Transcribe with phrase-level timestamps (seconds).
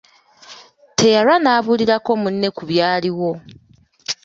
[0.97, 3.29] Teyalwa n’abuulirako munne ku byaliwo.